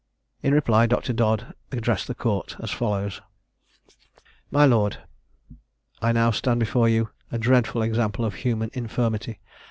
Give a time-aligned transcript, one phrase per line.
[0.41, 1.13] In reply Dr.
[1.13, 3.21] Dodd addressed the court as follows:
[4.49, 4.97] "My lord,
[6.01, 9.41] I new stand before you a dreadful example of human infirmity.